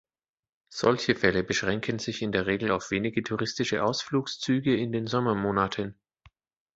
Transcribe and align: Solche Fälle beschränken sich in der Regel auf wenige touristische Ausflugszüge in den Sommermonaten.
Solche 0.73 1.13
Fälle 1.13 1.43
beschränken 1.43 1.99
sich 1.99 2.23
in 2.23 2.31
der 2.31 2.47
Regel 2.47 2.71
auf 2.71 2.89
wenige 2.89 3.21
touristische 3.21 3.83
Ausflugszüge 3.83 4.75
in 4.75 4.91
den 4.91 5.05
Sommermonaten. 5.05 5.93